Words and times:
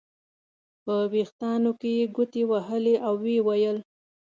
په 0.83 0.93
وریښتانو 1.11 1.71
کې 1.79 1.89
یې 1.97 2.05
ګوتې 2.15 2.43
وهلې 2.51 2.95
او 3.05 3.13
ویې 3.23 3.39
ویل. 3.47 3.77